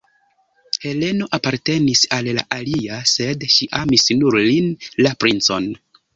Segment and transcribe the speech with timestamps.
[0.85, 4.73] Heleno apartenis al la alia, sed ŝi amis nur lin,
[5.07, 5.71] la princon.